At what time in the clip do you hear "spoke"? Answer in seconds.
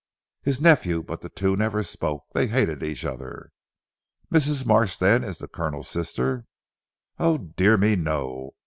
1.83-2.23